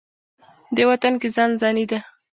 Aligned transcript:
دې 0.75 0.83
وطن 0.89 1.13
کې 1.21 1.27
ځان 1.35 1.51
ځاني 1.61 1.85
ده. 1.91 1.99